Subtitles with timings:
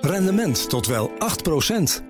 [0.00, 1.12] Rendement tot wel 8%.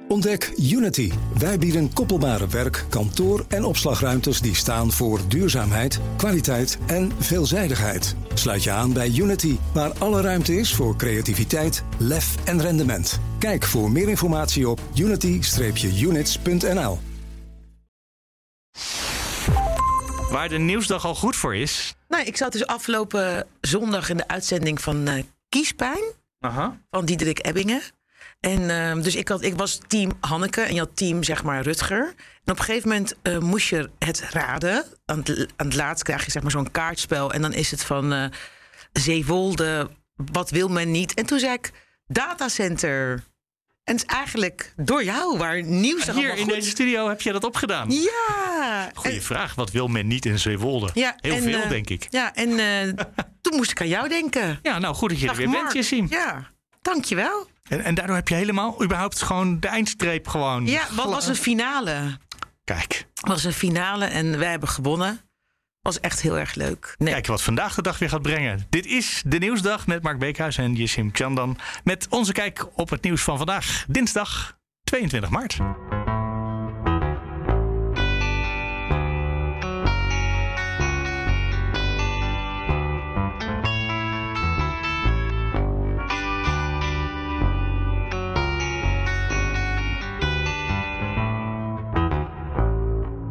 [0.09, 1.13] Ontdek Unity.
[1.39, 8.17] Wij bieden koppelbare werk, kantoor en opslagruimtes die staan voor duurzaamheid, kwaliteit en veelzijdigheid.
[8.35, 13.21] Sluit je aan bij Unity, waar alle ruimte is voor creativiteit, lef en rendement.
[13.39, 16.99] Kijk voor meer informatie op unity-units.nl.
[20.31, 21.95] Waar de nieuwsdag al goed voor is.
[22.09, 26.03] Nou, ik zat dus afgelopen zondag in de uitzending van uh, Kiespijn.
[26.43, 26.79] Aha.
[26.91, 27.83] Van Diederik Ebbingen.
[28.41, 31.63] En uh, dus ik, had, ik was team Hanneke en je had team, zeg maar,
[31.63, 32.15] Rutger.
[32.45, 34.85] En op een gegeven moment uh, moest je het raden.
[35.05, 37.33] Aan het, aan het laatst krijg je zeg maar zo'n kaartspel.
[37.33, 38.25] En dan is het van uh,
[38.93, 41.15] Zeewolde, wat wil men niet?
[41.15, 41.71] En toen zei ik,
[42.07, 43.25] datacenter.
[43.85, 46.53] En het is eigenlijk door jou waar nieuws Hier in goed...
[46.55, 47.91] deze studio heb je dat opgedaan.
[47.91, 48.91] Ja.
[48.95, 49.23] Goeie en...
[49.23, 49.55] vraag.
[49.55, 50.91] Wat wil men niet in Zeewolde?
[50.95, 52.07] Ja, Heel en, veel, uh, denk ik.
[52.11, 52.51] Ja, en
[53.53, 54.59] toen moest ik aan jou denken.
[54.63, 55.63] Ja, nou goed dat je Dag, er weer Mark.
[55.63, 56.07] bent, Jessim.
[56.11, 56.51] Ja,
[56.83, 57.51] dankjewel.
[57.69, 60.67] En, en daardoor heb je helemaal, überhaupt gewoon de eindstreep gewoon...
[60.67, 62.19] Ja, wat was een finale.
[62.65, 63.07] Kijk.
[63.21, 65.21] was een finale en wij hebben gewonnen.
[65.81, 66.95] Was echt heel erg leuk.
[66.99, 67.13] Nee.
[67.13, 68.67] Kijk wat vandaag de dag weer gaat brengen.
[68.71, 71.59] Dit is de Nieuwsdag met Mark Beekhuis en Jessim Chandan.
[71.85, 73.85] Met onze kijk op het nieuws van vandaag.
[73.89, 75.59] Dinsdag 22 maart.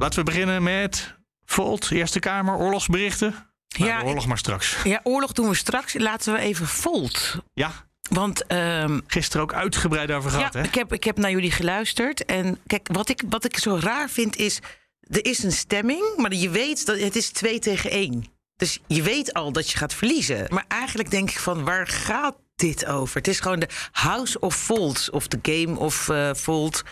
[0.02, 3.36] Laten we beginnen met Volt, Eerste Kamer, oorlogsberichten.
[3.78, 4.78] Nou, Ja, de oorlog maar straks.
[4.84, 5.94] Ja, oorlog doen we straks.
[5.94, 7.38] Laten we even Volt.
[7.54, 7.72] Ja,
[8.10, 10.66] Want ehm, gisteren ook uitgebreid over gehad, ja, hè?
[10.66, 12.26] ik, heb, ik heb naar jullie geluisterd.
[12.26, 14.60] En kijk, wat ik, wat ik zo raar vind is...
[15.00, 18.26] Er is een stemming, maar je weet dat het is twee tegen één.
[18.62, 20.46] Dus je weet al dat je gaat verliezen.
[20.50, 23.18] Maar eigenlijk denk ik van, waar gaat dit over?
[23.18, 25.10] Het is gewoon de House of Volt.
[25.12, 26.84] Of de Game of uh, Volt.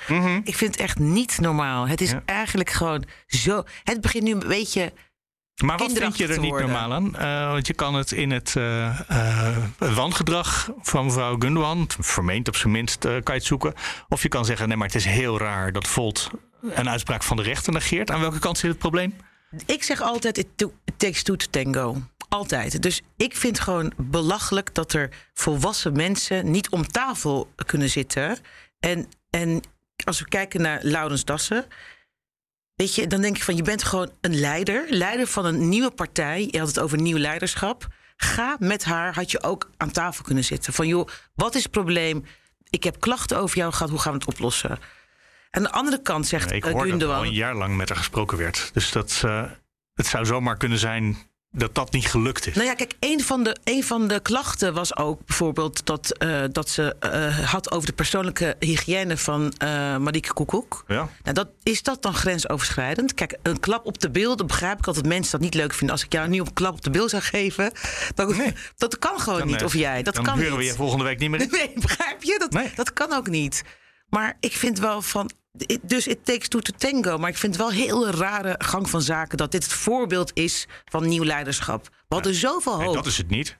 [0.43, 1.87] Ik vind het echt niet normaal.
[1.87, 2.11] Het is.
[2.11, 2.21] Ja.
[2.25, 3.63] eigenlijk gewoon zo...
[3.83, 4.93] Het begint nu een beetje...
[5.63, 6.69] Maar wat vind je er niet worden.
[6.69, 7.15] normaal aan?
[7.15, 12.71] Eh, want je kan het in het eh, wangedrag van mevrouw Gundogan, vermeend op zijn
[12.71, 13.73] minst, kan je het zoeken.
[14.07, 16.29] Of je kan zeggen, nee, maar het is heel raar dat Volt
[16.61, 18.11] een uitspraak van de rechter negeert.
[18.11, 19.13] Aan welke kant zit het probleem?
[19.65, 20.47] Ik zeg altijd, it,
[20.97, 22.01] takes two to tango.
[22.29, 22.81] Altijd.
[22.81, 28.37] Dus ik vind gewoon belachelijk dat er volwassen mensen niet om tafel kunnen zitten.
[28.79, 29.61] En, en
[30.05, 31.65] als we kijken naar Laurens Dassen.
[32.75, 34.85] Weet je, dan denk ik van je bent gewoon een leider.
[34.89, 36.47] Leider van een nieuwe partij.
[36.51, 37.87] Je had het over nieuw leiderschap.
[38.15, 40.73] Ga met haar, had je ook aan tafel kunnen zitten.
[40.73, 42.25] Van joh, wat is het probleem?
[42.69, 44.79] Ik heb klachten over jou gehad, hoe gaan we het oplossen?
[45.51, 47.97] Aan de andere kant zegt Ik eh, hoor dat al een jaar lang met haar
[47.97, 48.69] gesproken werd.
[48.73, 49.43] Dus dat, eh,
[49.93, 51.17] het zou zomaar kunnen zijn
[51.51, 52.53] dat dat niet gelukt is.
[52.55, 56.43] Nou ja, kijk, een van de, een van de klachten was ook bijvoorbeeld dat, eh,
[56.51, 60.83] dat ze eh, had over de persoonlijke hygiëne van eh Marieke Koekoek.
[60.87, 61.09] Ja.
[61.23, 63.13] Nou, dat, is dat dan grensoverschrijdend?
[63.13, 65.95] Kijk, een klap op de bil, dan begrijp ik altijd mensen dat niet leuk vinden.
[65.95, 67.71] Als ik jou nu een klap op de bil zou geven,
[68.15, 68.53] dan, Nee.
[68.77, 69.63] dat kan gewoon Dan, niet.
[69.63, 70.59] Of jij, dat dan kan huren niet.
[70.59, 71.49] we je volgende week niet meer in.
[71.57, 72.35] Nee, begrijp je?
[72.39, 72.71] Dat, Nee.
[72.75, 73.63] dat kan ook niet.
[74.09, 75.31] Maar ik vind wel van.
[75.81, 77.17] Dus it takes two to tango.
[77.17, 80.31] Maar ik vind het wel een heel rare gang van zaken dat dit het voorbeeld
[80.33, 81.83] is van nieuw leiderschap.
[82.07, 82.95] We hadden zoveel Nee, hoop.
[82.95, 83.59] dat is het niet.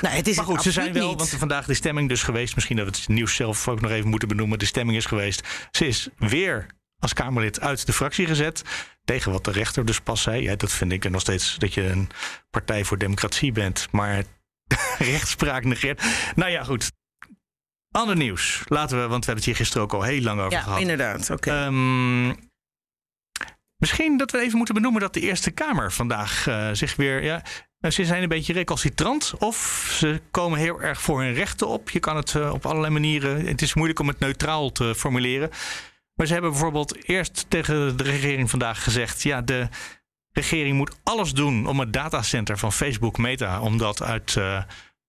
[0.00, 1.18] Nou, het is Maar goed, ze zijn wel, niet.
[1.18, 2.54] want vandaag de stemming dus geweest.
[2.54, 4.58] Misschien dat we het nieuws zelf ook nog even moeten benoemen.
[4.58, 5.68] De stemming is geweest.
[5.70, 6.66] Ze is weer
[6.98, 8.62] als Kamerlid uit de fractie gezet.
[9.04, 10.42] Tegen wat de rechter dus pas zei.
[10.42, 12.08] Ja, dat vind ik nog steeds dat je een
[12.50, 13.88] partij voor democratie bent.
[13.90, 14.24] Maar
[14.98, 16.02] rechtspraak negeert.
[16.34, 16.92] Nou ja, goed.
[17.90, 18.62] Ander nieuws.
[18.66, 20.80] Laten we, want we hebben het hier gisteren ook al heel lang over Ja, gehad.
[20.80, 21.30] inderdaad.
[21.30, 21.50] Oké.
[21.50, 22.28] Ehm,
[23.76, 27.22] misschien dat we even moeten benoemen dat de Eerste Kamer vandaag eh, zich weer.
[27.24, 27.42] Ja,
[27.78, 29.34] nou, ze zijn een beetje recalcitrant.
[29.38, 31.90] Of ze komen heel erg voor hun rechten op.
[31.90, 33.46] Je kan het eh, op allerlei manieren.
[33.46, 35.50] Het is moeilijk om het neutraal te formuleren.
[36.14, 39.68] Maar ze hebben bijvoorbeeld eerst tegen de regering vandaag gezegd: ja, de
[40.32, 44.36] regering moet alles doen om het datacenter van Facebook Meta, om dat uit.
[44.36, 44.62] eh,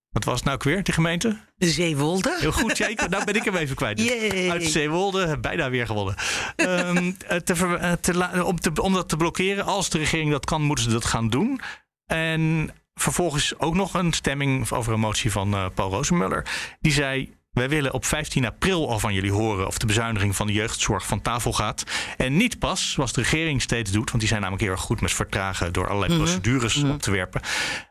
[0.10, 1.38] wat was het nou ook weer, de gemeente?
[1.56, 2.38] de Zeewolde.
[2.40, 4.00] Heel goed, ik, nou ben ik hem even kwijt.
[4.02, 4.50] Yay.
[4.50, 6.16] Uit Zeewolde, bijna weer gewonnen.
[6.56, 10.32] Ehm, eh, te ver- eh, te om, te, om dat te blokkeren, als de regering
[10.32, 11.62] dat kan, moeten ze dat gaan doen.
[12.06, 16.46] En vervolgens ook nog een stemming over een motie van eh, Paul Rozenmuller.
[16.80, 20.48] Die zei, wij willen op 15 april al van jullie horen of de bezuiniging van
[20.48, 21.84] de jeugdzorg van tafel gaat.
[22.18, 25.02] En niet pas, zoals de regering steeds doet, want die zijn namelijk heel erg goed
[25.02, 27.42] met vertragen door allerlei procedures op te werpen.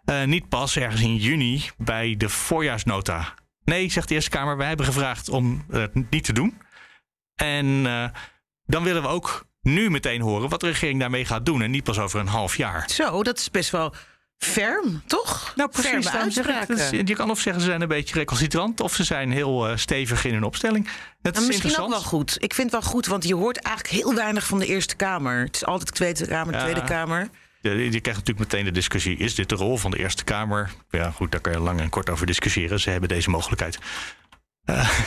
[0.05, 3.34] Eh, niet pas ergens in juni bij de voorjaarsnota.
[3.64, 6.58] Nee, zegt de Eerste Kamer, wij hebben gevraagd om het niet te doen.
[7.34, 8.05] En eh,
[8.64, 11.62] dan willen we ook nu meteen horen wat de regering daarmee gaat doen.
[11.62, 12.90] En niet pas over een half jaar.
[12.90, 13.94] Zo, dat is best wel
[14.38, 15.52] ferm, toch?
[15.56, 15.90] Nou, precies.
[15.90, 16.85] Ferme daarom zeg ik, uitspraken.
[16.85, 18.81] dat is- je kan of zeggen ze zijn een beetje recalcitrant...
[18.81, 20.88] of ze zijn heel eh, stevig in hun opstelling.
[21.23, 22.37] Het Maar is misschien ook wel goed.
[22.38, 25.44] Ik vind het wel goed, want je hoort eigenlijk heel weinig van de Eerste Kamer.
[25.44, 26.61] Het is altijd Tweede Kamer, Ja.
[26.61, 27.29] Tweede Kamer.
[27.61, 30.70] Je, je krijgt natuurlijk meteen de discussie: is dit de rol van de Eerste Kamer?
[30.91, 32.81] Ja, goed, daar kan je lang en kort over discussiëren.
[32.81, 33.79] Ze hebben deze mogelijkheid.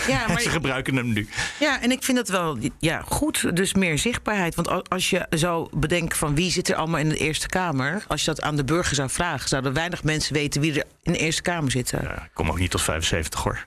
[0.07, 1.27] Ja, En ze maar, gebruiken hem nu.
[1.59, 4.55] ja, en ik vind het wel ja, goed, dus meer zichtbaarheid.
[4.55, 8.03] Want al- als je zou bedenken van wie zit er allemaal in de Eerste Kamer...
[8.07, 9.49] als je dat aan de burger zou vragen...
[9.49, 11.99] zouden weinig mensen weten wie er in de Eerste Kamer zitten.
[12.03, 13.65] Ja, ik kom ook niet tot 75 hoor.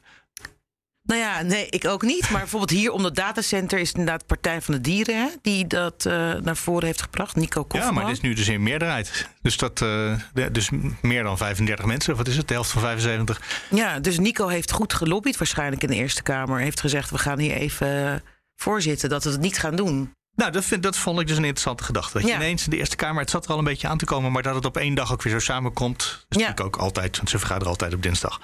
[1.06, 2.30] Nou ja, nee, ik ook niet.
[2.30, 5.16] Maar bijvoorbeeld hier om dat datacenter is het inderdaad Partij van de Dieren...
[5.16, 7.94] Hè, die dat eh, naar voren heeft gebracht, Nico Ja, Kofman.
[7.94, 9.28] maar dit is nu dus in meerderheid.
[9.42, 10.14] Dus, dat, eh,
[10.52, 10.68] dus
[11.02, 12.16] meer dan 35 mensen.
[12.16, 12.48] Wat is het?
[12.48, 13.40] De helft van 75.
[13.70, 16.60] Ja, dus Nico heeft goed gelobbyd waarschijnlijk in de Eerste Kamer.
[16.60, 18.22] Heeft gezegd, we gaan hier even
[18.56, 20.12] voorzitten, dat we het niet gaan doen.
[20.36, 22.12] Nou, dat, vind, dat vond ik dus een interessante gedachte.
[22.12, 22.34] Dat je Ja.
[22.36, 24.42] ineens in de Eerste Kamer, het zat er al een beetje aan te komen, maar
[24.42, 25.98] dat het op één dag ook weer zo samenkomt.
[25.98, 26.08] Dat
[26.38, 26.48] is Ja.
[26.48, 28.40] natuurlijk ook altijd, want ze vergaderen altijd op dinsdag.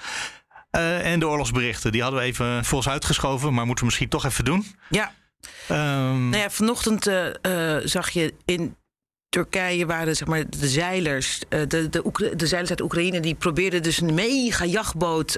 [0.71, 4.09] Eh, en de oorlogsberichten, die hadden we even voor ons uitgeschoven, maar moeten we misschien
[4.09, 4.65] toch even doen.
[4.89, 5.11] Ja,
[5.67, 7.27] Ehm, nou ja, vanochtend eh,
[7.77, 8.75] eh, zag je in
[9.29, 13.83] Turkije waren zeg maar, de zeilers, de, de, Oekra- de zeilers uit Oekraïne, die probeerden
[13.83, 15.37] dus een mega jachtboot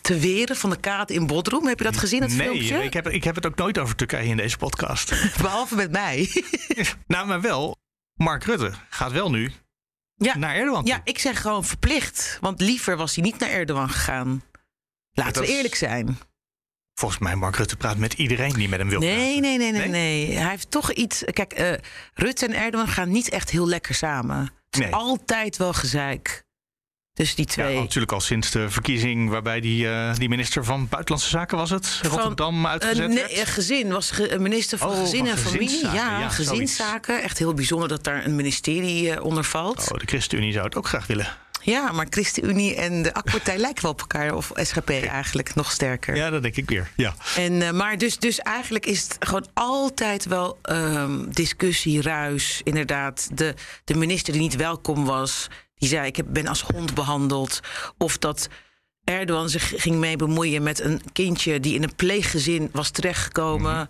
[0.00, 1.66] te weren van de kaat in Bodrum.
[1.66, 2.82] Heb je dat gezien, dat nee, filmpje?
[2.84, 5.14] ik heb, ik heb het ook nooit over Turkije in deze podcast.
[5.42, 6.44] Behalve met mij.
[7.06, 7.76] nou, maar wel,
[8.14, 9.52] Mark Rutte gaat wel nu
[10.18, 10.36] ja.
[10.36, 10.84] naar Erdogan.
[10.84, 10.92] toe.
[10.94, 12.38] ja, ik zeg gewoon verplicht.
[12.40, 14.42] Want liever was hij niet naar Erdogan gegaan.
[15.12, 16.18] Laten we eerlijk zijn.
[16.94, 19.40] Volgens mij, Mark Rutte praat met iedereen die met hem wil Nee, praten.
[19.40, 20.26] nee, nee, nee, Nee?
[20.26, 20.36] nee.
[20.38, 21.22] Hij heeft toch iets.
[21.24, 21.72] Kijk, eh,
[22.14, 24.38] Rutte en Erdogan gaan niet echt heel lekker samen.
[24.40, 24.94] Het is Nee.
[24.94, 26.44] altijd wel gezeik.
[27.18, 27.78] Tussen die Ja, twee.
[27.80, 32.00] natuurlijk al sinds de verkiezing waarbij die, eh, die minister van Buitenlandse Zaken was het,
[32.02, 33.30] Rotterdam uitgezet nee, werd.
[33.32, 35.84] eh, gezin was ge- minister van Oh, Gezin van en Familie.
[35.84, 37.22] Ja, ja, gezinszaken.
[37.22, 39.92] Echt heel bijzonder dat daar een ministerie eh, onder valt.
[39.92, 41.26] Oh, de ChristenUnie zou het ook graag willen.
[41.62, 44.34] Ja, maar ChristenUnie en de AK-partij lijken wel op elkaar.
[44.34, 46.16] Of SGP eigenlijk nog sterker.
[46.16, 46.90] Ja, dat denk ik weer.
[46.96, 47.14] Ja.
[47.36, 52.60] En, maar dus, dus eigenlijk is het gewoon altijd wel ehm, discussie, ruis.
[52.64, 53.54] Inderdaad, de,
[53.84, 57.60] de minister die niet welkom was, die zei: Ik heb, ben als hond behandeld.
[57.98, 58.48] Of dat
[59.04, 63.88] Erdogan zich ging mee bemoeien met een kindje die in een pleeggezin was terechtgekomen.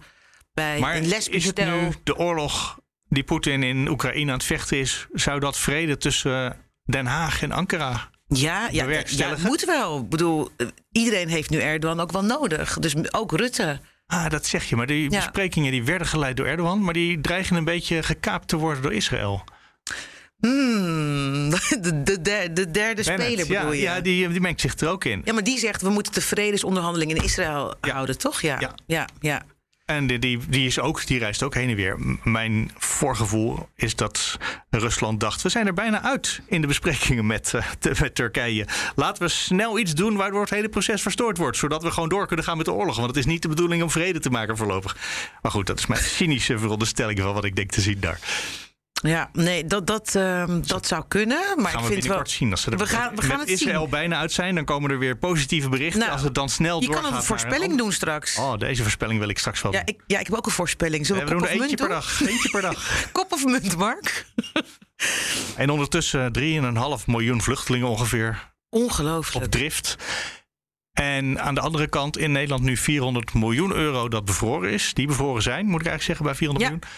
[0.55, 0.81] Bij Mhm.
[0.81, 1.81] Maar een is lesbisch het stel.
[1.81, 6.57] nu de oorlog die Poetin in Oekraïne aan het vechten is, zou dat vrede tussen
[6.85, 8.11] Den Haag en Ankara?
[8.27, 8.85] Ja, ja,
[9.43, 9.99] moet wel.
[9.99, 12.79] Ik bedoel, eh, iedereen heeft nu Erdogan ook wel nodig.
[12.79, 13.81] Dus ook Rutte.
[14.07, 14.77] Ah, dat zeg je.
[14.77, 15.17] Maar die Ja.
[15.19, 18.93] besprekingen die werden geleid door Erdogan, maar die dreigen een beetje gekaapt te worden door
[18.93, 19.45] Israël.
[20.41, 21.51] Hmm,
[21.81, 23.81] de, de, de derde speler bedoel ja, je?
[23.81, 25.23] Ja, die, die mengt zich er ook in.
[25.25, 27.93] Ja, maar die zegt we moeten de vredesonderhandelingen in Israël Ja.
[27.93, 28.41] houden, toch?
[28.41, 28.61] Ja.
[28.61, 28.75] Ja.
[28.87, 29.43] ja, ja.
[29.85, 32.19] En die, die, die, is ook, die reist ook heen en weer.
[32.25, 34.39] Mijn voorgevoel is dat
[34.71, 35.43] Rusland dacht...
[35.43, 38.67] we zijn er bijna uit in de besprekingen met, eh, te- met Turkije.
[38.97, 41.57] Laten we snel iets doen waardoor het hele proces verstoord wordt...
[41.57, 42.97] zodat we gewoon door kunnen gaan met de oorlog.
[42.97, 44.97] Want het is niet de bedoeling om vrede te maken voorlopig.
[45.43, 48.21] Maar goed, dat is mijn cynische veronderstelling van wat ik denk te zien daar.
[49.03, 51.37] Ja, nee, dat, dat, ehm, dat zou kunnen.
[51.39, 51.93] Maar Gaan ik we vind wel.
[52.01, 52.51] binnenkort zien.
[52.51, 53.91] Als ze er We gaan- we gaan met het Israël zien.
[53.91, 54.55] bijna uit zijn...
[54.55, 55.99] dan komen er weer positieve berichten.
[56.01, 58.39] Nou, als het dan snel Je doorgaat kan een voorspelling een doen straks.
[58.39, 59.95] Oh, deze voorspelling wil ik straks wel Ja doen.
[59.95, 61.07] ik, ja, ik heb ook een voorspelling.
[61.07, 62.21] Zullen we, we doen er eentje per dag.
[62.27, 62.89] Eentje per dag.
[63.13, 64.27] Kop of munt, Mark?
[65.57, 66.33] En ondertussen
[67.01, 69.51] 3,5 miljoen vluchtelingen ongeveer op Ongelooflijk.
[69.51, 69.97] drift.
[70.93, 74.95] En aan de andere kant in Nederland nu 400 miljoen euro dat bevroren is.
[74.95, 76.77] Die bevroren zijn, moet ik eigenlijk zeggen, bij 400 Ja.
[76.77, 76.97] miljoen.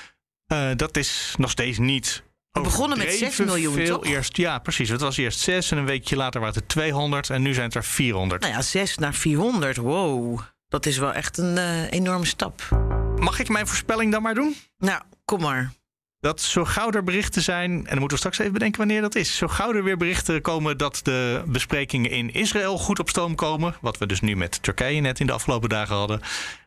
[0.50, 2.23] Eh, dat is nog steeds niet.
[2.50, 3.99] We begonnen met overdreven 6 miljoen, veel.
[3.99, 4.07] toch?
[4.07, 4.88] Eerst, ja, precies.
[4.88, 7.66] Het was eerst 6 en een weekje later waren het er 200 en nu zijn
[7.66, 8.40] het er 400.
[8.42, 9.76] Nou ja, 6 naar 400.
[9.76, 10.40] Wow.
[10.69, 12.69] Dat is wel echt een eh, enorme stap.
[13.16, 14.57] Mag ik mijn voorspelling dan maar doen?
[14.78, 15.73] Nou, kom maar.
[16.21, 19.14] Dat zo gauw er berichten zijn, en dan moeten we straks even bedenken wanneer dat
[19.14, 19.37] is.
[19.37, 23.75] Zo gauw er weer berichten komen dat de besprekingen in Israël goed op stoom komen.
[23.80, 26.21] Wat we dus nu met Turkije net in de afgelopen dagen hadden.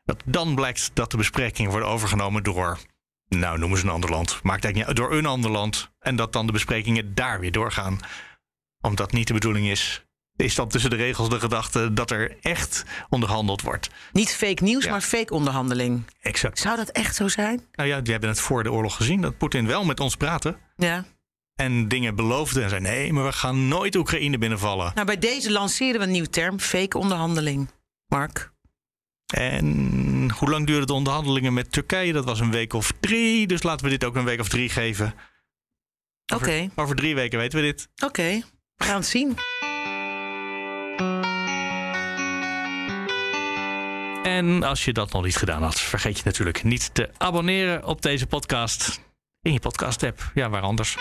[0.05, 2.79] Dat dan blijkt dat de besprekingen worden overgenomen door,
[3.27, 4.39] nou noemen ze een ander land.
[4.43, 5.91] Maakt eigenlijk niet door een ander land.
[5.99, 7.99] En dat dan de besprekingen daar weer doorgaan.
[8.81, 10.05] Omdat niet de bedoeling is.
[10.35, 13.89] Is dan tussen de regels de gedachte dat er echt onderhandeld wordt.
[14.11, 14.91] Niet fake nieuws, Ja.
[14.91, 16.05] maar fake onderhandeling.
[16.21, 16.59] Exact.
[16.59, 17.65] Zou dat echt zo zijn?
[17.71, 19.21] Nou ja, we hebben het voor de oorlog gezien.
[19.21, 20.57] Dat Poetin wel met ons praatte.
[20.75, 21.05] Ja.
[21.55, 24.91] en dingen beloofde en zei: nee, maar we gaan nooit Oekraïne binnenvallen.
[24.95, 27.69] Nou, bij deze lanceren we een nieuw term: fake onderhandeling.
[28.07, 28.51] Mark.
[29.33, 32.13] En hoe lang duurden de onderhandelingen met Turkije?
[32.13, 34.69] Dat was een week of drie, dus laten we dit ook een week of drie
[34.69, 35.13] geven.
[36.33, 37.89] Oké, Over, over drie weken weten we dit.
[38.03, 38.41] oké.
[38.75, 39.37] We gaan het zien.
[44.23, 48.01] En als je dat nog niet gedaan had, vergeet je natuurlijk niet te abonneren op
[48.01, 48.99] deze podcast
[49.41, 50.31] in je podcast-app.
[50.33, 50.97] Ja, waar anders.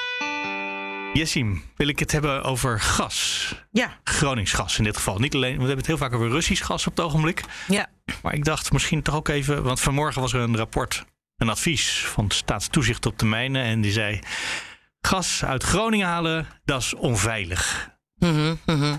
[1.12, 3.54] Jessim, wil ik het hebben over gas.
[3.70, 5.18] Ja, Gronings gas in dit geval.
[5.18, 7.42] Niet alleen, we hebben het heel vaak over Russisch gas op het ogenblik.
[7.68, 7.90] ja.
[8.22, 11.04] Maar ik dacht misschien toch ook even, want vanmorgen was er een rapport,
[11.36, 13.62] een advies van het staatstoezicht op de mijnen.
[13.62, 14.20] En die zei:
[15.00, 17.90] gas uit Groningen halen, dat is onveilig.
[18.14, 18.96] Mhm, mhm.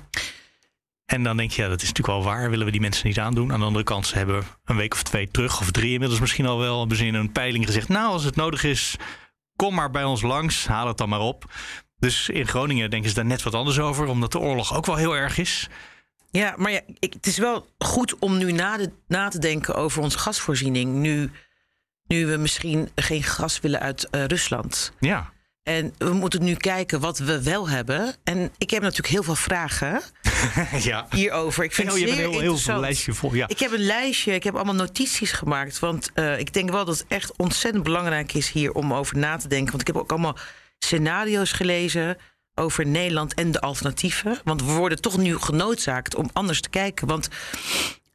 [1.06, 2.50] En dan denk je, ja, dat is natuurlijk wel waar.
[2.50, 3.54] Willen we die mensen niet aandoen?
[3.54, 6.46] Aan de andere kant, ze hebben een week of twee terug, of drie inmiddels misschien
[6.46, 8.96] al wel, hebben ze in een peiling gezegd: Nou, als het nodig is,
[9.56, 11.46] kom maar bij ons langs, haal het dan maar op.
[11.98, 14.96] Dus in Groningen denken ze daar net wat anders over, omdat de oorlog ook wel
[14.96, 15.70] heel erg is.
[16.40, 19.76] Ja, maar ja, ik, het is wel goed om nu na, de, na te denken
[19.76, 20.94] over onze gasvoorziening.
[20.94, 21.32] Nu,
[22.08, 24.92] nu we misschien geen gas willen uit eh, Rusland.
[25.00, 28.16] Ja, En we moeten nu kijken wat we wel hebben.
[28.24, 30.02] En ik heb natuurlijk heel veel vragen
[30.90, 31.08] ja.
[31.10, 31.64] hierover.
[31.64, 33.34] Ik vind Oh, het je hebt zeer een heel, heel lijstje vol.
[33.34, 33.48] Ja.
[33.48, 35.80] Ik heb een lijstje, ik heb allemaal notities gemaakt.
[35.80, 39.38] Want eh, ik denk wel dat het echt ontzettend belangrijk is hier om over na
[39.38, 39.70] te denken.
[39.70, 40.38] Want ik heb ook allemaal
[40.80, 42.18] scenario's gelezen
[42.56, 44.40] over Nederland en de alternatieven.
[44.44, 47.08] Want we worden toch nu genoodzaakt om anders te kijken.
[47.08, 47.28] Want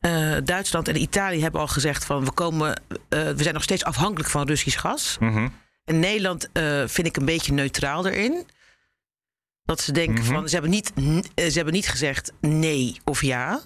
[0.01, 3.85] eh, Duitsland en Italië hebben al gezegd van we komen, eh, we zijn nog steeds
[3.85, 5.17] afhankelijk van Russisch gas.
[5.21, 5.49] Mhm.
[5.85, 8.47] En Nederland eh, vind ik een beetje neutraal erin.
[9.65, 10.33] Dat ze denken Mhm.
[10.35, 10.93] van ze hebben, niet,
[11.35, 13.61] ze hebben niet gezegd nee of ja.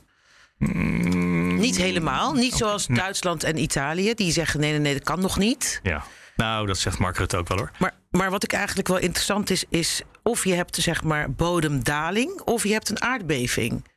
[0.59, 2.33] Niet helemaal.
[2.33, 2.99] Niet zoals Nee.
[2.99, 4.15] Duitsland en Italië.
[4.15, 5.81] Die zeggen nee, nee, nee, dat kan nog niet.
[5.83, 6.05] ja.
[6.37, 7.71] Nou, dat zegt Mark Rutte ook wel hoor.
[7.79, 12.41] Maar, maar wat ik eigenlijk wel interessant is, is of je hebt zeg maar bodemdaling
[12.41, 13.91] of je hebt een aardbeving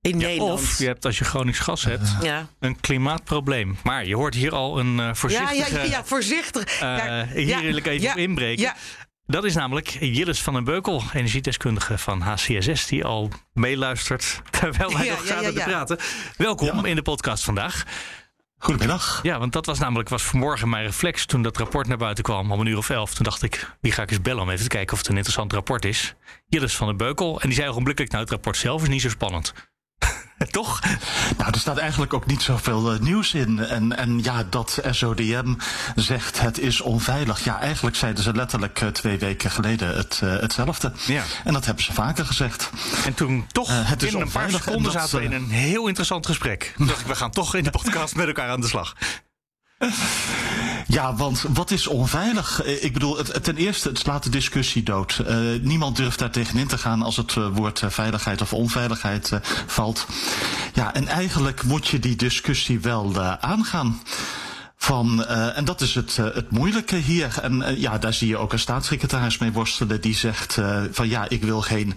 [0.00, 0.60] in Nederland.
[0.60, 2.46] Of je hebt als je Gronings gas hebt, ja.
[2.60, 3.76] een klimaatprobleem.
[3.82, 5.74] Maar je hoort hier al een eh, Ja, voorzichtige...
[5.74, 6.80] ja, ja, ja, voorzichtig.
[6.80, 8.62] eh, Ja, hier wil ik even ja, op inbreken.
[8.62, 8.76] Ja,
[9.26, 15.04] Dat is namelijk Jillis van den Beukel, energiedeskundige van HCSS, die al meeluistert terwijl wij
[15.04, 15.64] Ja, nog ja, zaten ja, ja.
[15.64, 15.98] te praten.
[16.36, 16.84] Welkom Ja.
[16.84, 17.84] in de podcast vandaag.
[18.62, 19.20] Goedemiddag.
[19.22, 22.52] Ja, want dat was namelijk was vanmorgen mijn reflex toen dat rapport naar buiten kwam
[22.52, 23.14] om een uur of elf.
[23.14, 25.16] Toen dacht ik, die ga ik eens bellen om even te kijken of het een
[25.16, 26.14] interessant rapport is.
[26.46, 27.40] Jillis van den Beukel.
[27.40, 29.52] En die zei ogenblikkelijk, nou het rapport zelf is niet zo spannend.
[30.50, 30.80] Toch?
[31.38, 33.58] Nou, er staat eigenlijk ook niet zoveel eh, nieuws in.
[33.58, 35.54] En, en ja, dat SODM
[35.94, 37.44] zegt het is onveilig.
[37.44, 40.92] Ja, eigenlijk zeiden ze letterlijk eh, twee weken geleden het, eh, hetzelfde.
[41.06, 41.22] Ja.
[41.44, 42.70] En dat hebben ze vaker gezegd.
[43.04, 45.50] En toen toch, Eh, het is in een paar seconden dat, zaten we in een
[45.50, 46.72] heel interessant gesprek.
[46.76, 48.94] Toen dacht ik, we gaan toch in de podcast met elkaar aan de slag.
[50.86, 52.62] Ja, want wat is onveilig?
[52.62, 55.22] Eh, Ik bedoel, ten eerste, het slaat de discussie dood.
[55.26, 59.32] Eh, niemand durft daar tegenin te gaan als het eh, woord veiligheid of onveiligheid
[59.66, 60.06] valt.
[60.74, 64.00] Ja, en eigenlijk moet je die discussie wel aangaan.
[64.82, 67.38] Van, eh, en dat is het, eh, het moeilijke hier.
[67.42, 70.00] En eh, ja, daar zie je ook een staatssecretaris mee worstelen.
[70.00, 70.58] Die zegt
[70.90, 71.96] van ja, ik wil geen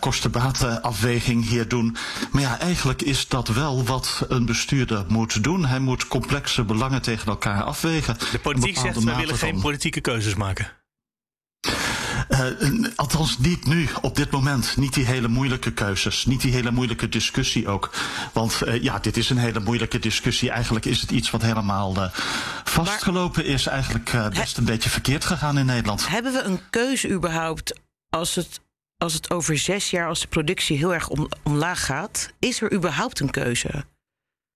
[0.00, 1.96] kostenbatenafweging hier doen.
[2.32, 5.66] Maar ja, eigenlijk is dat wel wat een bestuurder moet doen.
[5.66, 8.16] Hij moet complexe belangen tegen elkaar afwegen.
[8.32, 10.79] De politiek zegt, we willen geen politieke keuzes maken.
[12.30, 12.46] Eh,
[12.96, 14.76] althans, niet nu, op dit moment.
[14.76, 16.24] Niet die hele moeilijke keuzes.
[16.24, 17.90] Niet die hele moeilijke discussie ook.
[18.32, 20.50] Want eh, ja, dit is een hele moeilijke discussie.
[20.50, 22.10] Eigenlijk is het iets wat helemaal eh,
[22.64, 23.66] vastgelopen is.
[23.66, 26.08] Eigenlijk best een beetje verkeerd gegaan in Nederland.
[26.08, 28.60] Hebben we een keuze überhaupt als het,
[28.98, 32.32] als het over zes jaar, als de productie heel erg om, omlaag gaat?
[32.38, 33.84] Is er überhaupt een keuze?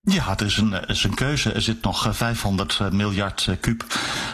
[0.05, 1.51] Ja, is een, er is een keuze.
[1.51, 3.85] Er zit nog eh, 500 eh, miljard eh, kuub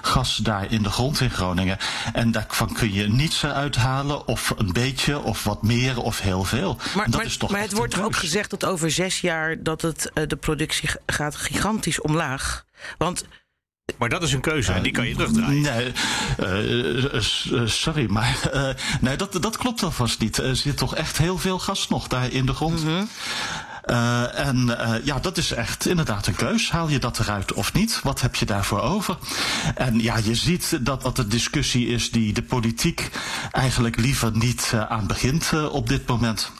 [0.02, 1.78] gas daar in de grond in Groningen.
[2.14, 6.78] En daarvan kun je niets uithalen, of een beetje, of wat meer, of heel veel.
[6.96, 9.64] Maar, dat maar, is toch maar het wordt toch ook gezegd dat over zes jaar
[9.64, 12.66] dat het, eh, de productie gaat gigantisch omlaag.
[12.98, 13.26] Want
[13.98, 15.62] Maar dat is een keuze en die kan je terugdraaien.
[15.62, 15.94] Nee,
[16.38, 18.70] eh, eh, eh, sorry, maar eh,
[19.02, 20.38] nee, dat, dat klopt alvast niet.
[20.38, 22.84] Er zit toch echt heel veel gas nog daar in de grond.
[23.82, 26.72] Eh, en eh, ja, dat is echt inderdaad een keus.
[26.72, 28.00] Haal je dat eruit of niet?
[28.04, 29.18] Wat heb je daarvoor over?
[29.76, 33.10] En ja, je ziet dat dat een discussie is die de politiek
[33.52, 36.52] eigenlijk liever niet eh, aan begint op dit moment.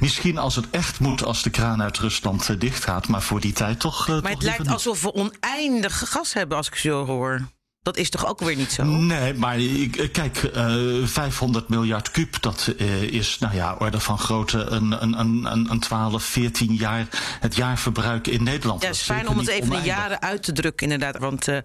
[0.00, 3.52] Misschien als het echt moet, als de kraan uit Rusland eh, dichtgaat, maar voor die
[3.52, 4.08] tijd toch.
[4.08, 7.48] maar het lijkt alsof we oneindig gas hebben, als ik zo hoor.
[7.88, 8.84] Dat is toch ook weer niet zo?
[8.84, 14.18] Nee, maar eh, kijk, eh 500 miljard kuub, dat eh, is, nou ja, orde van
[14.18, 17.06] grootte een, een, een, een, een 12, 14 jaar
[17.40, 18.82] het jaarverbruik in Nederland.
[18.82, 19.94] Ja, het is fijn om het even in oneindig.
[19.94, 21.20] jaren uit te drukken, inderdaad.
[21.22, 21.58] Want eh,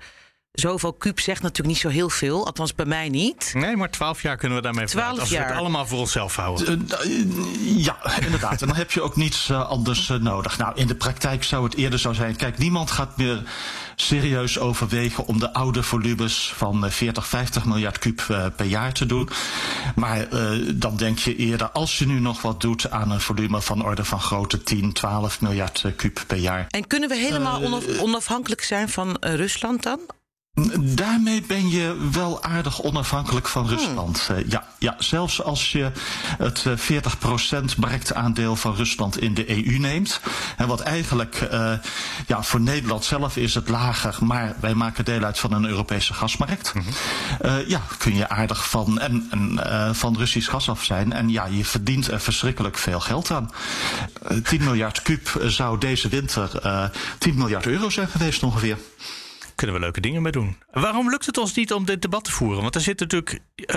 [0.53, 2.45] zoveel kuub zegt natuurlijk niet zo heel veel.
[2.45, 3.51] Althans, bij mij niet.
[3.53, 5.19] Nee, maar twaalf jaar kunnen we daarmee 12 vooruit.
[5.21, 5.57] Als we het jaar.
[5.57, 6.87] allemaal voor onszelf houden.
[6.89, 8.61] Eh, eh, Ja, inderdaad.
[8.61, 10.57] En dan heb je ook niets eh, anders nodig.
[10.57, 12.35] Nou, in de praktijk zou het eerder zo zijn.
[12.35, 13.43] Kijk, niemand gaat meer
[13.95, 19.05] serieus overwegen om de oude volumes van eh, 40, 50 miljard kuub per jaar te
[19.05, 19.29] doen.
[19.95, 20.27] Maar
[20.75, 24.05] dan denk je eerder, als je nu nog wat doet aan een volume van orde
[24.05, 26.65] van grootte 10, 12 miljard kuub per jaar.
[26.69, 29.99] En kunnen we helemaal onaf- onafhankelijk zijn van Rusland dan?
[30.79, 34.29] Daarmee ben je wel aardig onafhankelijk van Rusland.
[34.31, 35.91] Uh, ja, ja, zelfs als je
[36.37, 37.01] het uh,
[37.73, 40.21] 40% marktaandeel van Rusland in de EU neemt.
[40.57, 41.73] En wat eigenlijk, uh,
[42.27, 46.13] ja, voor Nederland zelf is het lager, maar wij maken deel uit van een Europese
[46.13, 46.73] gasmarkt.
[46.73, 46.83] -hmm.
[47.67, 51.13] ja, kun je aardig van, en, en van Russisch gas af zijn.
[51.13, 53.51] En ja, je verdient er verschrikkelijk veel geld aan.
[54.43, 56.61] 10 miljard kuub zou deze winter
[57.17, 58.77] 10 miljard euro zijn geweest ongeveer
[59.55, 60.57] kunnen we leuke dingen mee doen.
[60.71, 62.61] Waarom lukt het ons niet om dit debat te voeren?
[62.61, 63.39] Want er zit natuurlijk.
[63.55, 63.75] Uh,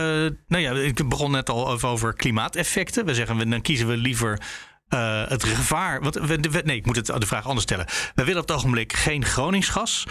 [0.48, 3.04] nou ja, ik begon net al over klimaateffecten.
[3.04, 4.40] We zeggen, dan kiezen we liever.
[4.88, 6.02] Uh, het gevaar.
[6.02, 7.86] Want we, we, nee, ik moet het, de vraag anders stellen.
[8.14, 10.04] We willen op het ogenblik geen Groningsgas.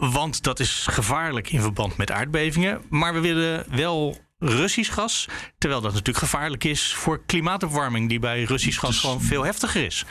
[0.00, 2.82] Want dat is gevaarlijk in verband met aardbevingen.
[2.88, 5.28] Maar we willen wel Russisch gas.
[5.58, 10.04] Terwijl dat natuurlijk gevaarlijk is voor klimaatopwarming, die bij Russisch gas gewoon veel heftiger is.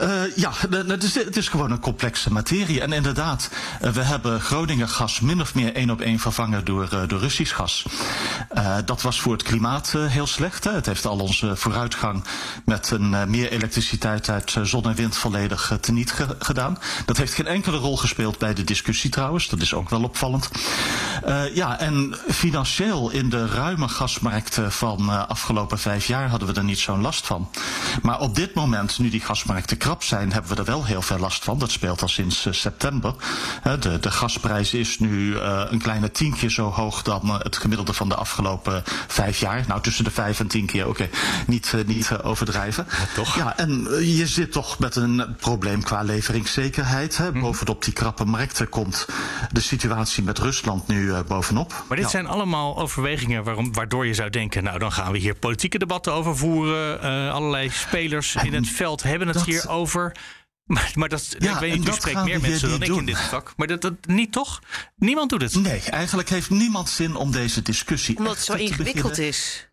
[0.00, 2.80] Uh, ja, het is, het is gewoon een complexe materie.
[2.80, 3.50] En inderdaad,
[3.82, 7.20] uh, we hebben Groningen gas min of meer één op één vervangen door, uh, door
[7.20, 7.86] Russisch gas.
[8.84, 10.64] dat was voor het klimaat heel slecht.
[10.64, 10.72] Hè?
[10.72, 12.24] Het heeft al onze vooruitgang
[12.64, 16.78] met een meer elektriciteit uit zon en wind volledig teniet ge gedaan.
[17.06, 19.48] Dat heeft geen enkele rol gespeeld bij de discussie trouwens.
[19.48, 20.48] Dat is ook wel opvallend.
[21.54, 26.78] ja, en financieel in de ruime gasmarkten van afgelopen vijf jaar hadden we er niet
[26.78, 27.50] zo'n last van.
[28.02, 31.18] Maar op dit moment, nu die gasmarkten krap zijn, hebben we er wel heel veel
[31.18, 31.58] last van.
[31.58, 33.14] Dat speelt al sinds uh, september.
[33.80, 37.92] De, de gasprijs is nu uh, een kleine tien keer zo hoog dan het gemiddelde
[37.92, 39.64] van de afgelopen vijf jaar.
[39.68, 41.10] Nou, tussen de vijf en tien keer, oké, okay.
[41.46, 42.86] niet, niet overdrijven.
[42.90, 43.36] Ja, toch?
[43.36, 43.70] Ja, en
[44.16, 47.16] je zit toch met een probleem qua leveringszekerheid.
[47.16, 47.32] Hè.
[47.32, 47.40] Mm.
[47.40, 49.06] Bovenop die krappe markten komt
[49.52, 51.84] de situatie met Rusland nu bovenop.
[51.88, 52.10] Maar dit ja.
[52.10, 56.12] zijn allemaal overwegingen waarom, waardoor je zou denken, nou dan gaan we hier politieke debatten
[56.12, 57.00] over voeren.
[57.32, 59.79] allerlei spelers en in het veld hebben het hier over.
[60.64, 62.92] Maar, maar dat, ja, ik weet niet, u spreekt meer mensen dan doen.
[62.92, 63.52] ik in dit vak.
[63.56, 64.60] Maar dat, dat niet toch?
[64.96, 65.54] Niemand doet het.
[65.54, 68.16] Nee, eigenlijk heeft niemand zin om deze discussie.
[68.16, 69.69] Omdat het zo ingewikkeld is.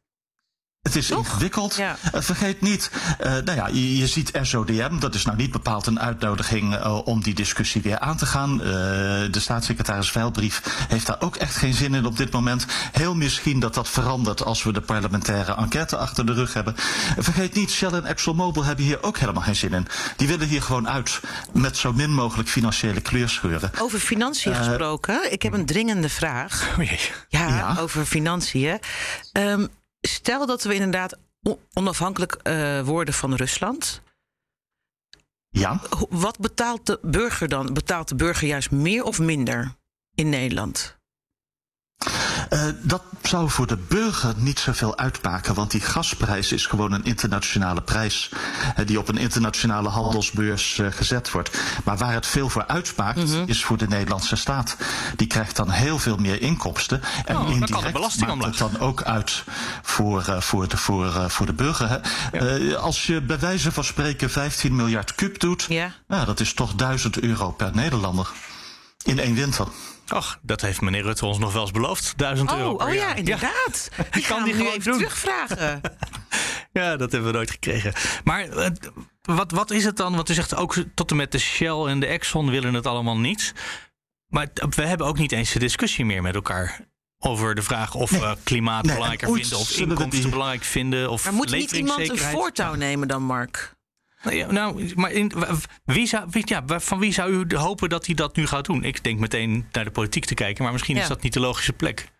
[0.87, 1.25] Het is Toch?
[1.25, 1.75] ingewikkeld.
[1.75, 1.97] Ja.
[2.15, 2.91] Uh, vergeet niet,
[3.21, 7.07] uh, nou ja, je, je, ziet SODM, dat is nou niet bepaald een uitnodiging uh,
[7.07, 8.57] om die discussie weer aan te gaan.
[8.57, 12.65] de staatssecretaris Veilbrief heeft daar ook echt geen zin in op dit moment.
[12.91, 16.73] Heel misschien dat dat verandert als we de parlementaire enquête achter de rug hebben.
[17.17, 19.87] vergeet niet, Shell en ExxonMobil hebben hier ook helemaal geen zin in.
[20.15, 21.19] Die willen hier gewoon uit
[21.53, 23.71] met zo min mogelijk financiële kleurscheuren.
[23.81, 26.65] Over financiën gesproken, ik heb een dringende vraag.
[26.77, 26.83] Oh.
[27.29, 27.75] Ja, ja.
[27.79, 28.79] over financiën.
[29.33, 29.69] Um,
[30.01, 31.17] stel dat we inderdaad
[31.73, 34.01] onafhankelijk uh, worden van Rusland.
[35.49, 35.81] Ja.
[36.09, 37.73] Wat betaalt de burger dan?
[37.73, 39.75] Betaalt de burger juist meer of minder
[40.15, 40.96] in Nederland?
[42.49, 47.03] Uh, dat zou voor de burger niet zoveel uitmaken, want die gasprijs is gewoon een
[47.03, 48.29] internationale prijs
[48.79, 51.57] uh, die op een internationale handelsbeurs uh, gezet wordt.
[51.83, 53.47] Maar waar het veel voor uitmaakt, mm -hmm.
[53.47, 54.77] is voor de Nederlandse staat.
[55.15, 57.01] Die krijgt dan heel veel meer inkomsten.
[57.25, 59.43] En oh, indirect maakt het dan ook uit
[59.81, 62.01] voor, voor, de, voor, voor de burger.
[62.31, 62.75] Ja.
[62.75, 65.93] als je bij wijze van spreken 15 miljard kuub doet, ja.
[66.07, 68.27] nou, dat is toch 1000 euro per Nederlander
[69.03, 69.67] in één winter.
[70.07, 72.13] Ach, dat heeft meneer Rutte ons nog wel eens beloofd.
[72.17, 73.17] Duizend oh, euro per Oh ja, jaar.
[73.17, 73.89] inderdaad.
[73.97, 74.03] Ja.
[74.11, 74.97] Die kan die gewoon even doen.
[74.97, 75.81] terugvragen.
[76.79, 77.93] ja, dat hebben we nooit gekregen.
[78.23, 78.71] Maar
[79.21, 80.15] wat, wat is het dan?
[80.15, 83.17] Want u zegt ook tot en met de Shell en de Exxon willen het allemaal
[83.17, 83.53] niet.
[84.27, 86.79] Maar we hebben ook niet eens de discussie meer met elkaar
[87.19, 88.21] over de vraag of nee.
[88.21, 90.29] we klimaat nee, belangrijker vinden of inkomsten die...
[90.29, 93.75] belangrijk vinden of Maar moet niet iemand een voortouw nemen dan, Mark?
[94.49, 95.31] Nou, maar in,
[95.85, 98.83] wie zou, wie, ja, van wie zou u hopen dat hij dat nu gaat doen?
[98.83, 101.01] Ik denk meteen naar de politiek te kijken, maar misschien ja.
[101.01, 102.11] is dat niet de logische plek.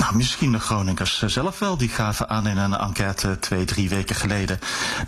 [0.00, 1.76] Nou, misschien de Groningers zelf wel.
[1.76, 4.58] Die gaven aan in een enquête twee, drie weken geleden.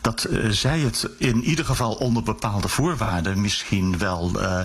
[0.01, 4.61] dat uh, zij het in ieder geval onder bepaalde voorwaarden misschien wel uh,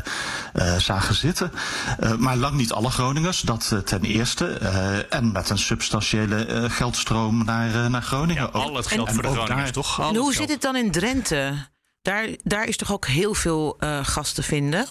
[0.54, 1.52] uh, zagen zitten.
[2.20, 4.46] maar lang niet alle Groningers, dat ten eerste.
[5.10, 8.44] en met een substantiële geldstroom naar, naar Groningen.
[8.44, 10.00] Ja, al het geld en, voor de Groningers, daar, toch?
[10.00, 11.54] En hoe zit het dan in Drenthe?
[12.02, 14.88] Daar, daar is toch ook heel veel gas te vinden?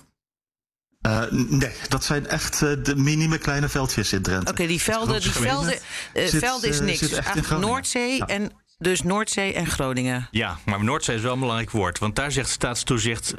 [1.03, 4.51] Uh, nee, dat zijn echt uh, de minime kleine veldjes in Drenthe.
[4.51, 5.79] Oké, okay, die velden, die velden,
[6.15, 7.13] uh, zit, velden is niks.
[7.13, 8.27] Echt Noordzee ja.
[8.27, 10.29] en dus Noordzee en Groningen.
[10.31, 11.99] Ja, maar Noordzee is wel een belangrijk woord.
[11.99, 13.35] Want daar zegt staatstoezicht,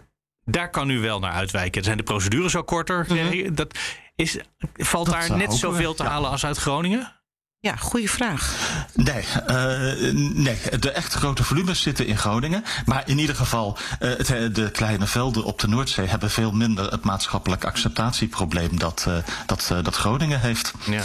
[0.45, 1.79] daar kan u wel naar uitwijken.
[1.79, 3.05] Er zijn de procedures zo korter.
[3.09, 3.55] Mm -hmm.
[3.55, 3.77] Dat
[4.15, 4.37] is,
[4.73, 7.16] valt dat daar net zoveel te halen als uit Groningen?
[7.59, 8.55] Ja, goede vraag.
[8.93, 12.63] Nee, uh, nee, de echt grote volumes zitten in Groningen.
[12.85, 16.91] Maar in ieder geval, uh, het, de kleine velden op de Noordzee hebben veel minder
[16.91, 20.73] het maatschappelijk acceptatieprobleem dat, uh, dat, dat Groningen heeft.
[20.85, 21.01] Ja.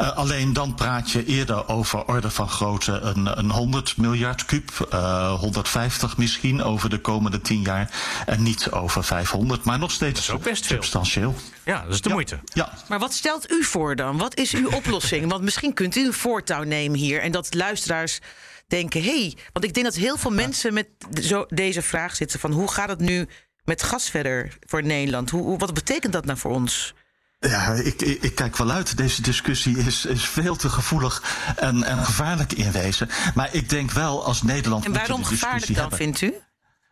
[0.00, 4.88] Uh, alleen dan praat je eerder over orde van grootte een, een 100 miljard kuub,
[4.92, 7.90] uh, 150 misschien over de komende 10 jaar.
[8.26, 11.34] En niet over 500, maar nog steeds Dat is ook best veel.
[11.68, 12.40] Ja, dat is de moeite.
[12.44, 14.18] Ja, Maar wat stelt u voor dan?
[14.18, 15.30] Wat is uw oplossing?
[15.30, 18.18] Want misschien kunt u een voortouw nemen hier en dat luisteraars
[18.66, 20.88] denken: hé, hey, want ik denk dat heel veel mensen met
[21.22, 23.28] zo deze vraag zitten: van hoe gaat het nu
[23.64, 25.30] met gas verder voor Nederland?
[25.30, 26.94] Hoe, wat betekent dat nou voor ons?
[27.38, 28.96] Ja, ik, ik, ik kijk wel uit.
[28.96, 31.22] Deze discussie is, is veel te gevoelig
[31.56, 33.08] en, en gevaarlijk in wezen.
[33.34, 34.84] Maar ik denk wel als Nederland.
[34.84, 35.98] En moet je waarom gevaarlijk dan, hebben.
[35.98, 36.34] vindt u?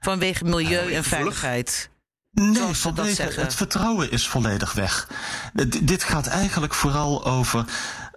[0.00, 1.90] Vanwege milieu en veiligheid.
[2.40, 3.42] Nee, zeggen.
[3.42, 5.08] het vertrouwen is volledig weg.
[5.54, 7.64] D- dit gaat eigenlijk vooral over.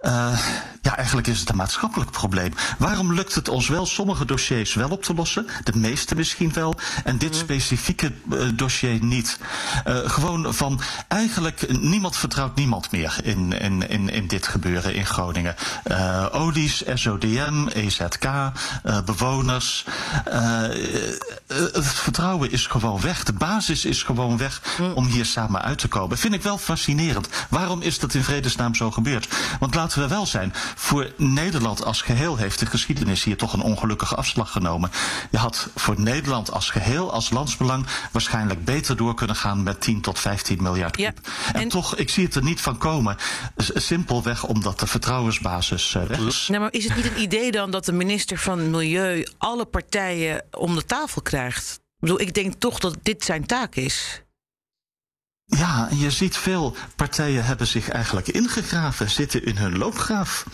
[0.00, 0.38] Eh,
[0.82, 2.52] ja, eigenlijk is het een maatschappelijk probleem.
[2.78, 5.46] Waarom lukt het ons wel sommige dossiers wel op te lossen?
[5.64, 6.74] De meeste misschien wel.
[7.04, 9.38] En dit specifieke eh, dossier niet.
[9.84, 15.06] Eh, gewoon van eigenlijk niemand vertrouwt niemand meer in, in, in, in dit gebeuren in
[15.06, 15.54] Groningen.
[16.32, 18.28] Olies, SODM, EZK,
[19.04, 19.84] bewoners.
[21.46, 23.24] Het vertrouwen is gewoon weg.
[23.24, 24.60] De basis is gewoon weg
[24.94, 26.18] om hier samen uit te komen.
[26.18, 27.28] Vind ik wel fascinerend.
[27.48, 29.28] Waarom is dat in vredesnaam zo gebeurd?
[29.58, 33.62] Want laten we wel zijn, voor Nederland als geheel heeft de geschiedenis hier toch een
[33.62, 34.90] ongelukkige afslag genomen.
[35.30, 40.00] Je had voor Nederland als geheel, als landsbelang, waarschijnlijk beter door kunnen gaan met 10
[40.00, 41.12] tot 15 miljard Ja.
[41.52, 43.16] En, en- toch, ik zie het er niet van komen.
[43.56, 46.46] Simpelweg omdat de vertrouwensbasis eh, weg is.
[46.48, 50.44] Nou, maar is het niet een idee dan dat de minister van Milieu alle partijen
[50.50, 51.72] om de tafel krijgt?
[51.72, 54.22] Ik bedoel, ik denk toch dat dit zijn taak is.
[55.50, 60.46] Ja, en je ziet veel partijen hebben zich eigenlijk ingegraven, zitten in hun loopgraaf.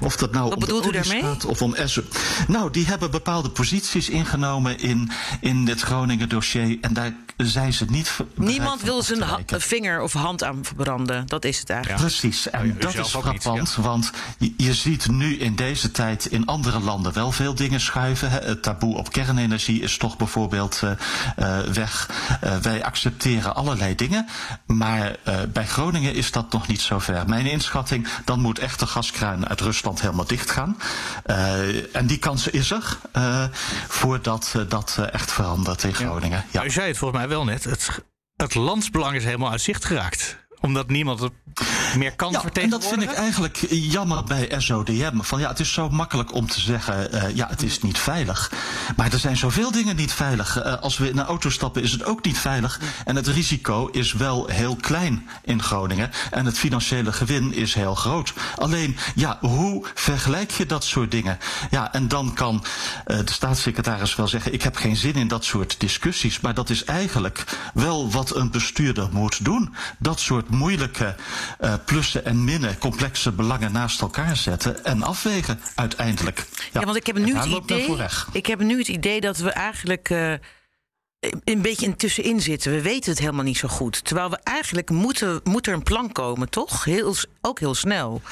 [0.00, 2.02] Of dat nou Wat om de u gaat of om SO.
[2.48, 6.78] Nou, die hebben bepaalde posities ingenomen in, in dit Groningen dossier.
[6.80, 11.26] En daar zijn ze niet Niemand wil zijn vinger of hand aan verbranden.
[11.26, 12.00] Dat is het eigenlijk.
[12.00, 15.90] Precies, en ja, u dat is niet, frappant, want je, je ziet nu in deze
[15.90, 18.30] tijd in andere landen wel veel dingen schuiven.
[18.30, 18.38] Hè.
[18.38, 20.90] Het taboe op kernenergie is toch bijvoorbeeld eh,
[21.60, 22.10] eh, weg.
[22.40, 24.26] Eh, wij accepteren allerlei dingen,
[24.66, 27.28] maar eh, bij Groningen is dat nog niet zo ver.
[27.28, 30.76] Mijn inschatting, dan moet echt de gaskraan uit Rusland helemaal dicht gaan.
[31.24, 33.44] Eh, en die kans is er, eh,
[33.88, 36.44] voordat eh, dat echt verandert in Groningen.
[36.50, 36.64] Ja.
[36.64, 37.64] U zei het volgens mij wel net.
[37.64, 38.04] Het,
[38.36, 40.43] het landsbelang is helemaal uit zicht geraakt.
[40.64, 41.32] Omdat niemand het
[41.96, 45.20] meer kan Ja, en dat vind ik eigenlijk jammer bij SODM.
[45.20, 48.52] Van ja, het is zo makkelijk om te zeggen, eh, ja, het is niet veilig.
[48.96, 50.60] Maar er zijn zoveel dingen niet veilig.
[50.60, 52.80] Eh, als we in een auto stappen is het ook niet veilig.
[53.04, 56.10] En het risico is wel heel klein in Groningen.
[56.30, 58.32] En het financiële gewin is heel groot.
[58.56, 61.38] Alleen, ja, hoe vergelijk je dat soort dingen?
[61.70, 62.64] Ja, en dan kan
[63.04, 66.40] eh, de staatssecretaris wel zeggen, ik heb geen zin in dat soort discussies.
[66.40, 69.74] Maar dat is eigenlijk wel wat een bestuurder moet doen.
[69.98, 71.14] Dat soort moeilijke
[71.58, 76.46] eh, plussen en minnen, complexe belangen naast elkaar zetten en afwegen uiteindelijk.
[76.72, 77.96] Ja, want ik heb nu het idee.
[78.32, 80.32] Ik heb nu het idee dat we eigenlijk eh,
[81.44, 82.72] een beetje in tussenin zitten.
[82.72, 84.04] We weten het helemaal niet zo goed.
[84.04, 86.84] Terwijl we eigenlijk moeten, moet er een plan komen, toch?
[86.84, 88.22] Heel, ook heel snel.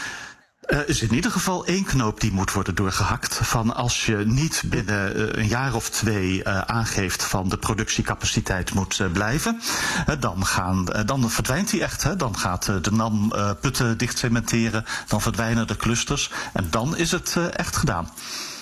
[0.62, 3.34] Er is in ieder geval één knoop die moet worden doorgehakt.
[3.42, 8.74] Van als je niet binnen eh, een jaar of twee eh, aangeeft van de productiecapaciteit
[8.74, 9.60] moet eh, blijven,
[10.06, 12.02] eh, dan, gaan, eh, dan verdwijnt die echt.
[12.02, 12.16] Hè.
[12.16, 17.10] Dan gaat eh, de NAM eh, putten dichtcementeren, dan verdwijnen de clusters en dan is
[17.10, 18.10] het eh, echt gedaan.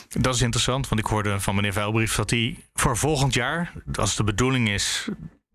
[0.09, 4.17] Dat is interessant, want ik hoorde van meneer Vuilbrief dat hij voor volgend jaar, als
[4.17, 5.09] de bedoeling is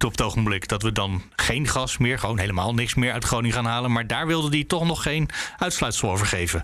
[0.04, 3.56] op het ogenblik dat we dan geen gas meer, gewoon helemaal niks meer uit Groningen
[3.56, 6.64] gaan halen, maar daar wilde hij toch nog geen uitsluitsel over geven.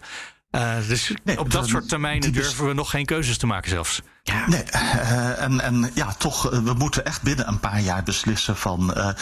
[0.51, 3.45] Eh, dus Nee, op dat de- soort termijnen bes- durven we nog geen keuzes te
[3.47, 4.01] maken zelfs.
[4.47, 8.57] Nee, eh, en, en ja, toch, eh, we moeten echt binnen een paar jaar beslissen
[8.57, 9.13] van eh, eh,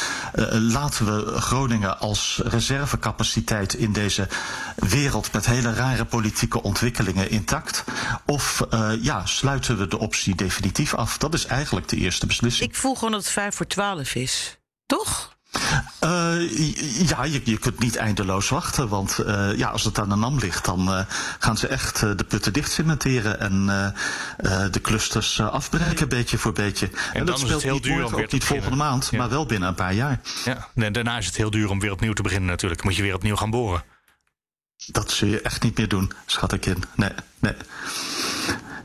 [0.52, 4.28] laten we Groningen als reservecapaciteit in deze
[4.76, 7.84] wereld met hele rare politieke ontwikkelingen intact.
[8.26, 11.18] Of eh, ja, sluiten we de optie definitief af?
[11.18, 12.70] Dat is eigenlijk de eerste beslissing.
[12.70, 14.58] Ik voel gewoon dat het vijf voor twaalf is.
[14.86, 15.38] Toch?
[16.00, 18.88] Eh, ja, je, je kunt niet eindeloos wachten.
[18.88, 21.06] Want eh, ja, als het aan de NAM ligt, dan eh,
[21.40, 23.66] gaan ze echt de putten dicht cementeren en
[24.72, 26.90] de clusters afbreken, beetje voor beetje.
[27.14, 29.18] En, dat speelt heel niet duur morgen, ook niet volgende maand, Ja.
[29.18, 30.20] maar wel binnen een paar jaar.
[30.46, 30.68] Ja.
[30.76, 32.84] En daarna is het heel duur om weer opnieuw te beginnen natuurlijk.
[32.84, 33.84] Moet je weer opnieuw gaan boren.
[34.86, 36.84] Dat zul je echt niet meer doen, schat ik in.
[36.96, 37.56] Nee, nee.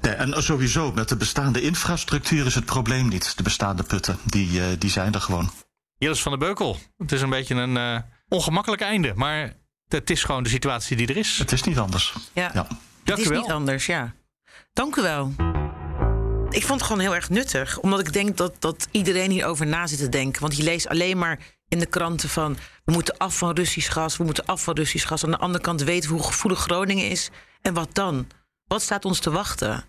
[0.00, 3.36] Nee, en sowieso, met de bestaande infrastructuur is het probleem niet.
[3.36, 5.50] De bestaande putten, die, die zijn er gewoon.
[6.04, 9.52] Jillis van der Beukel, het is een beetje een eh, ongemakkelijk einde, maar
[9.88, 11.38] het is gewoon de situatie die er is.
[11.38, 12.14] Het is niet anders.
[12.32, 12.42] Ja.
[12.42, 12.50] Ja.
[12.52, 12.68] Dank
[13.04, 13.40] het u is wel.
[13.40, 14.14] niet anders, ja.
[14.72, 15.32] Dank u wel.
[16.50, 17.78] Ik vond het gewoon heel erg nuttig.
[17.78, 20.40] Omdat ik denk dat, dat iedereen hierover na zit te denken.
[20.40, 21.38] Want je leest alleen maar
[21.68, 22.56] in de kranten van...
[22.84, 25.24] we moeten af van Russisch gas, we moeten af van Russisch gas.
[25.24, 27.30] Aan de andere kant weten we hoe gevoelig Groningen is.
[27.62, 28.26] En wat dan?
[28.66, 29.84] Wat staat ons te wachten?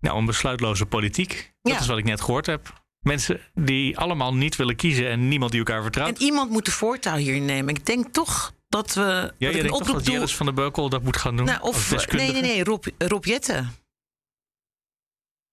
[0.00, 1.52] Nou, een besluitloze politiek.
[1.62, 1.78] Dat Ja.
[1.80, 2.86] is wat ik net gehoord heb.
[2.98, 6.18] Mensen die allemaal niet willen kiezen en niemand die elkaar vertrouwt.
[6.18, 7.74] En iemand moet de voortouw hier nemen.
[7.74, 9.32] Ik denk toch dat we...
[9.38, 11.46] ja, dat een oproep dat van der Beukel dat moet gaan doen?
[11.46, 13.74] Nou, of, nee, nee, nee, Rob, Rob Jetten.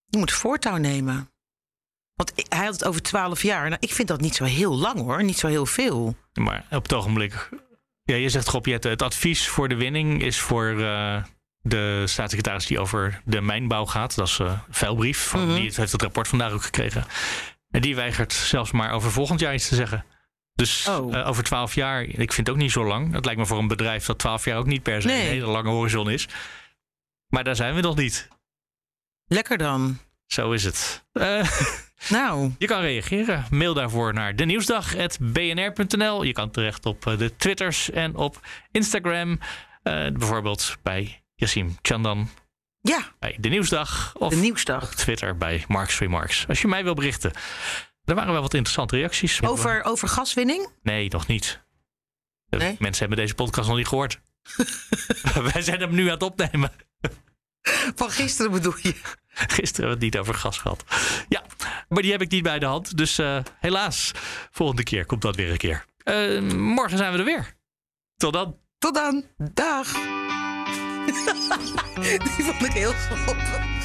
[0.06, 1.30] Die moet voortouw nemen.
[2.14, 3.70] Want hij had het over twaalf jaar.
[3.70, 6.16] Nou, ik vind dat niet zo heel lang hoor, niet zo heel veel.
[6.34, 7.50] Maar op het ogenblik...
[8.04, 11.24] Ja, je zegt Rob Jetten, het advies voor de winning is voor eh,
[11.68, 14.16] de staatssecretaris die over de mijnbouw gaat.
[14.16, 15.28] Dat is eh vuilbrief.
[15.28, 15.54] Van, Mhm.
[15.56, 17.06] Die heeft het rapport vandaag ook gekregen.
[17.72, 20.06] En die weigert zelfs maar over volgend jaar iets te zeggen.
[20.54, 21.16] Dus Oh.
[21.18, 23.14] eh, over twaalf jaar, ik vind het ook niet zo lang.
[23.14, 25.22] Het lijkt me voor een bedrijf dat twaalf jaar ook niet per se Nee.
[25.22, 26.28] een hele lange horizon is.
[27.28, 28.28] Maar daar zijn we nog niet.
[29.28, 30.00] Lekker dan.
[30.26, 31.06] Zo is het.
[31.12, 31.50] Eh,
[32.10, 33.46] Nou, je kan reageren.
[33.50, 36.24] Mail daarvoor naar denieuwsdag.bnr.nl.
[36.24, 38.40] Je kan terecht op de Twitters en op
[38.72, 39.40] Instagram.
[39.84, 42.30] Bijvoorbeeld bij Yassim Chandan
[42.82, 44.16] ja, bij De Nieuwsdag.
[44.18, 44.96] Of de nieuwsdag.
[44.96, 46.48] Twitter bij Marks Remarks.
[46.48, 47.32] Als je mij wil berichten.
[48.04, 49.42] Er waren wel wat interessante reacties.
[49.44, 50.70] Over, over gaswinning?
[50.82, 51.64] Nee, nog niet.
[52.50, 52.76] Nee?
[52.80, 54.20] Mensen hebben deze podcast nog niet gehoord.
[55.54, 56.72] Wij zijn hem nu aan het opnemen.
[57.96, 58.96] Van gisteren bedoel je?
[59.28, 60.84] Gisteren hebben we het niet over gas gehad.
[61.30, 61.44] Ja,
[61.90, 62.98] maar die heb ik niet bij de hand.
[62.98, 64.12] Dus eh, helaas,
[64.52, 65.86] volgende keer komt dat weer een keer.
[66.04, 67.54] Eh, morgen zijn we er weer.
[68.18, 68.58] Tot dan.
[68.78, 69.26] Tot dan.
[69.54, 69.94] Dag.
[72.36, 73.85] Die vond ik heel grappig.